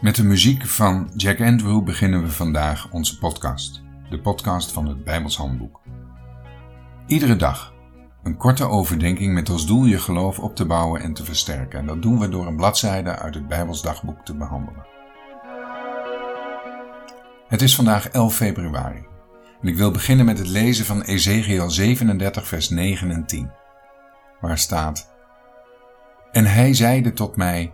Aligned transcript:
Met 0.00 0.16
de 0.16 0.24
muziek 0.24 0.66
van 0.66 1.10
Jack 1.16 1.40
Andrew 1.40 1.84
beginnen 1.84 2.22
we 2.22 2.30
vandaag 2.30 2.90
onze 2.90 3.18
podcast, 3.18 3.82
de 4.10 4.20
podcast 4.20 4.72
van 4.72 4.86
het 4.88 5.04
Bijbels 5.04 5.36
Handboek. 5.36 5.80
Iedere 7.06 7.36
dag 7.36 7.74
een 8.22 8.36
korte 8.36 8.64
overdenking 8.64 9.34
met 9.34 9.48
als 9.48 9.66
doel 9.66 9.84
je 9.84 9.98
geloof 9.98 10.38
op 10.38 10.56
te 10.56 10.66
bouwen 10.66 11.00
en 11.00 11.12
te 11.12 11.24
versterken. 11.24 11.78
En 11.78 11.86
dat 11.86 12.02
doen 12.02 12.18
we 12.18 12.28
door 12.28 12.46
een 12.46 12.56
bladzijde 12.56 13.16
uit 13.16 13.34
het 13.34 13.48
Bijbels 13.48 13.82
dagboek 13.82 14.24
te 14.24 14.36
behandelen. 14.36 14.86
Het 17.48 17.62
is 17.62 17.74
vandaag 17.74 18.08
11 18.08 18.34
februari 18.34 19.06
en 19.62 19.68
ik 19.68 19.76
wil 19.76 19.90
beginnen 19.90 20.26
met 20.26 20.38
het 20.38 20.48
lezen 20.48 20.84
van 20.84 21.02
Ezekiel 21.02 21.70
37 21.70 22.46
vers 22.46 22.68
9 22.68 23.10
en 23.10 23.26
10, 23.26 23.50
waar 24.40 24.58
staat: 24.58 25.12
En 26.32 26.46
hij 26.46 26.74
zeide 26.74 27.12
tot 27.12 27.36
mij: 27.36 27.72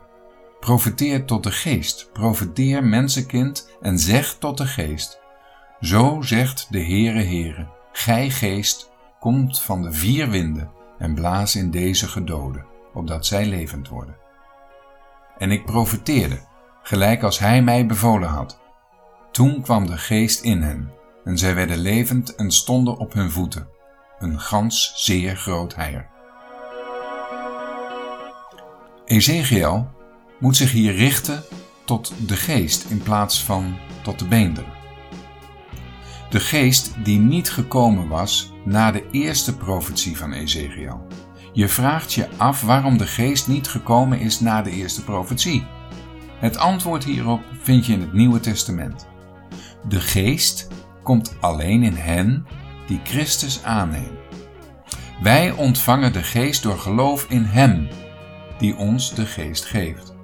Profeteer 0.67 1.25
tot 1.25 1.43
de 1.43 1.51
geest, 1.51 2.11
profeteer 2.13 2.85
mensenkind 2.85 3.71
en 3.81 3.99
zeg 3.99 4.37
tot 4.39 4.59
de 4.59 4.67
geest: 4.67 5.21
Zo 5.81 6.23
zegt 6.23 6.67
de 6.71 6.79
Heere 6.79 7.23
Heere, 7.23 7.69
gij 7.93 8.31
geest, 8.31 8.91
komt 9.21 9.61
van 9.61 9.83
de 9.83 9.93
vier 9.93 10.29
winden 10.29 10.71
en 10.99 11.15
blaas 11.15 11.57
in 11.57 11.71
deze 11.71 12.09
gedoden, 12.09 12.67
opdat 12.95 13.27
zij 13.27 13.47
levend 13.47 13.89
worden. 13.89 14.17
En 15.39 15.51
ik 15.51 15.65
profeteerde, 15.65 16.41
gelijk 16.83 17.23
als 17.23 17.39
hij 17.39 17.63
mij 17.63 17.87
bevolen 17.87 18.29
had. 18.29 18.61
Toen 19.31 19.63
kwam 19.63 19.87
de 19.87 19.99
geest 19.99 20.41
in 20.41 20.63
hen, 20.63 20.93
en 21.25 21.39
zij 21.39 21.55
werden 21.55 21.79
levend 21.79 22.35
en 22.35 22.51
stonden 22.51 22.97
op 22.97 23.13
hun 23.13 23.31
voeten, 23.31 23.69
een 24.19 24.41
gans 24.41 24.93
zeer 24.95 25.37
groot 25.37 25.75
heier. 25.75 26.09
Ezekiel 29.05 29.95
moet 30.39 30.57
zich 30.57 30.73
hier 30.73 30.95
richten 30.95 31.45
tot 31.85 32.13
de 32.27 32.37
geest 32.37 32.85
in 32.91 32.99
plaats 33.03 33.45
van 33.45 33.77
tot 34.03 34.19
de 34.19 34.29
beenderen. 34.29 34.73
De 36.31 36.41
geest 36.41 36.95
die 37.05 37.19
niet 37.19 37.51
gekomen 37.51 38.09
was 38.09 38.53
na 38.65 38.91
de 38.91 39.05
eerste 39.11 39.57
profetie 39.57 40.17
van 40.17 40.33
Ezekiel. 40.33 41.07
Je 41.53 41.69
vraagt 41.69 42.13
je 42.13 42.29
af 42.37 42.63
waarom 42.63 42.99
de 42.99 43.07
geest 43.07 43.49
niet 43.49 43.69
gekomen 43.69 44.21
is 44.21 44.41
na 44.41 44.63
de 44.63 44.71
eerste 44.71 45.05
profetie. 45.05 45.65
Het 46.39 46.57
antwoord 46.57 47.05
hierop 47.05 47.41
vind 47.63 47.87
je 47.87 47.93
in 47.93 48.01
het 48.01 48.13
Nieuwe 48.13 48.41
Testament. 48.41 49.07
De 49.89 50.01
geest 50.01 50.69
komt 51.03 51.37
alleen 51.41 51.83
in 51.83 51.95
hen 51.95 52.47
die 52.87 53.01
Christus 53.05 53.63
aannemen. 53.63 54.19
Wij 55.23 55.51
ontvangen 55.51 56.13
de 56.13 56.23
geest 56.23 56.63
door 56.63 56.79
geloof 56.79 57.27
in 57.29 57.45
Hem, 57.45 57.89
die 58.59 58.77
ons 58.77 59.15
de 59.15 59.27
geest 59.27 59.65
geeft. 59.65 60.16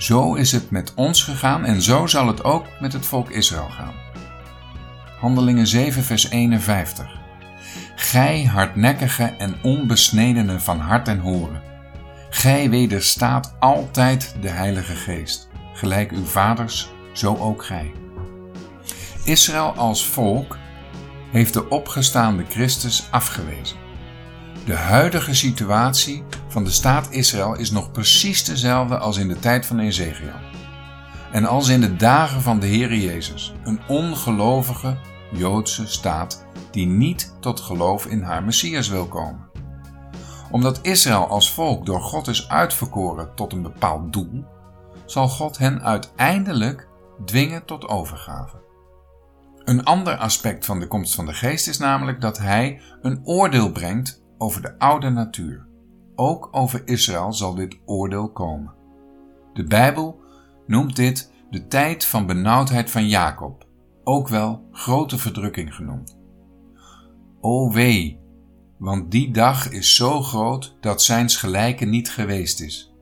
Zo 0.00 0.34
is 0.34 0.52
het 0.52 0.70
met 0.70 0.94
ons 0.94 1.22
gegaan 1.22 1.64
en 1.64 1.82
zo 1.82 2.06
zal 2.06 2.26
het 2.26 2.44
ook 2.44 2.66
met 2.80 2.92
het 2.92 3.06
volk 3.06 3.30
Israël 3.30 3.68
gaan. 3.68 3.94
Handelingen 5.18 5.66
7, 5.66 6.02
vers 6.02 6.30
51. 6.30 7.18
Gij 7.96 8.44
hardnekkige 8.44 9.24
en 9.24 9.56
onbesnedene 9.62 10.60
van 10.60 10.78
hart 10.78 11.08
en 11.08 11.18
horen, 11.18 11.62
gij 12.30 12.70
wederstaat 12.70 13.54
altijd 13.58 14.36
de 14.40 14.48
Heilige 14.48 14.94
Geest, 14.94 15.48
gelijk 15.72 16.10
uw 16.10 16.24
vaders, 16.24 16.90
zo 17.12 17.36
ook 17.36 17.64
gij. 17.64 17.92
Israël 19.24 19.74
als 19.74 20.06
volk 20.06 20.56
heeft 21.30 21.54
de 21.54 21.68
opgestaande 21.68 22.44
Christus 22.48 23.08
afgewezen. 23.10 23.76
De 24.64 24.76
huidige 24.76 25.34
situatie 25.34 26.24
van 26.50 26.64
de 26.64 26.70
staat 26.70 27.10
Israël 27.10 27.56
is 27.56 27.70
nog 27.70 27.90
precies 27.90 28.44
dezelfde 28.44 28.98
als 28.98 29.16
in 29.16 29.28
de 29.28 29.38
tijd 29.38 29.66
van 29.66 29.78
Ezekiel. 29.78 30.34
En 31.32 31.44
als 31.44 31.68
in 31.68 31.80
de 31.80 31.96
dagen 31.96 32.42
van 32.42 32.60
de 32.60 32.66
Heere 32.66 33.00
Jezus, 33.00 33.54
een 33.64 33.80
ongelovige 33.88 34.96
Joodse 35.32 35.86
staat 35.86 36.46
die 36.70 36.86
niet 36.86 37.36
tot 37.40 37.60
geloof 37.60 38.06
in 38.06 38.22
haar 38.22 38.44
Messias 38.44 38.88
wil 38.88 39.06
komen. 39.06 39.48
Omdat 40.50 40.78
Israël 40.82 41.26
als 41.26 41.52
volk 41.52 41.86
door 41.86 42.00
God 42.00 42.28
is 42.28 42.48
uitverkoren 42.48 43.34
tot 43.34 43.52
een 43.52 43.62
bepaald 43.62 44.12
doel, 44.12 44.44
zal 45.06 45.28
God 45.28 45.58
hen 45.58 45.82
uiteindelijk 45.82 46.88
dwingen 47.24 47.64
tot 47.64 47.88
overgave. 47.88 48.56
Een 49.64 49.84
ander 49.84 50.16
aspect 50.16 50.64
van 50.64 50.80
de 50.80 50.86
komst 50.86 51.14
van 51.14 51.26
de 51.26 51.34
geest 51.34 51.68
is 51.68 51.78
namelijk 51.78 52.20
dat 52.20 52.38
hij 52.38 52.80
een 53.02 53.20
oordeel 53.24 53.72
brengt 53.72 54.22
over 54.38 54.62
de 54.62 54.78
oude 54.78 55.10
natuur. 55.10 55.69
Ook 56.20 56.48
over 56.50 56.82
Israël 56.84 57.32
zal 57.32 57.54
dit 57.54 57.78
oordeel 57.84 58.30
komen. 58.32 58.74
De 59.52 59.64
Bijbel 59.64 60.20
noemt 60.66 60.96
dit 60.96 61.32
de 61.50 61.66
tijd 61.66 62.04
van 62.04 62.26
benauwdheid 62.26 62.90
van 62.90 63.08
Jacob, 63.08 63.66
ook 64.04 64.28
wel 64.28 64.68
grote 64.72 65.18
verdrukking 65.18 65.74
genoemd. 65.74 66.18
O 67.40 67.72
wee, 67.72 68.20
want 68.78 69.10
die 69.10 69.30
dag 69.30 69.70
is 69.70 69.94
zo 69.94 70.22
groot 70.22 70.76
dat 70.80 71.02
zijns 71.02 71.36
gelijke 71.36 71.84
niet 71.84 72.10
geweest 72.10 72.60
is. 72.60 72.94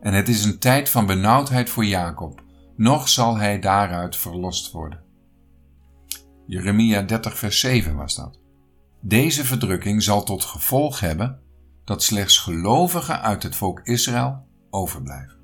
En 0.00 0.14
het 0.14 0.28
is 0.28 0.44
een 0.44 0.58
tijd 0.58 0.88
van 0.88 1.06
benauwdheid 1.06 1.70
voor 1.70 1.84
Jacob, 1.84 2.42
nog 2.76 3.08
zal 3.08 3.36
hij 3.36 3.60
daaruit 3.60 4.16
verlost 4.16 4.72
worden. 4.72 5.02
Jeremia 6.46 7.02
30 7.02 7.38
vers 7.38 7.60
7 7.60 7.96
was 7.96 8.16
dat. 8.16 8.38
Deze 9.00 9.44
verdrukking 9.44 10.02
zal 10.02 10.24
tot 10.24 10.44
gevolg 10.44 11.00
hebben 11.00 11.44
dat 11.86 12.02
slechts 12.02 12.38
gelovigen 12.38 13.22
uit 13.22 13.42
het 13.42 13.56
volk 13.56 13.80
Israël 13.80 14.46
overblijven. 14.70 15.35